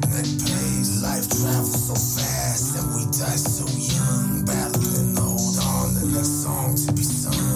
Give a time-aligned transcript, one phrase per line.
[0.00, 1.02] pregnant pains.
[1.02, 4.44] Life travels so fast, and we die so young.
[4.44, 7.51] Battling, hold on, the next song to be sung.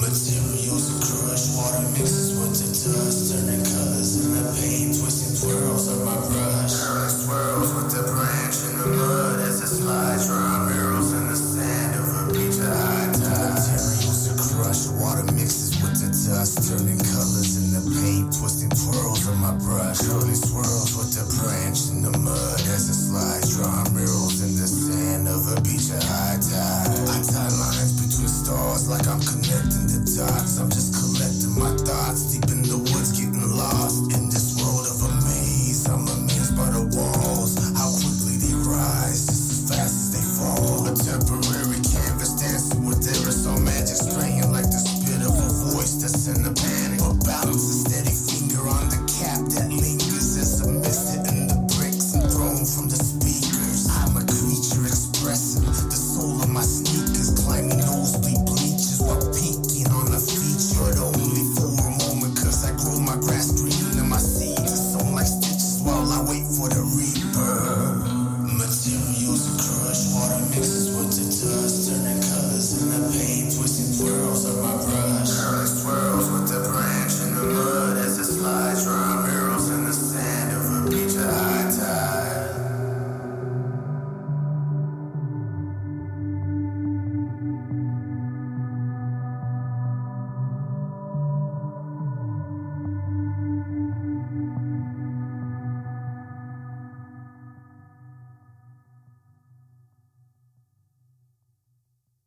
[0.00, 5.88] Materials to crush, water mixes with the dust, turning colors in the paint, twisting twirls
[5.92, 6.72] on my brush.
[6.80, 11.36] Curling swirls with the branch in the mud as it slides, drawing arrows in the
[11.36, 13.52] sand of a beach at high tide.
[13.52, 19.28] Materials and crush, water mixes with the dust, turning colors in the paint, twisting twirls
[19.28, 20.00] on my brush.
[20.08, 22.88] Curling swirls with the branch in the mud as
[29.52, 30.58] connecting the dots.
[30.58, 32.91] I'm just collecting my thoughts deep in the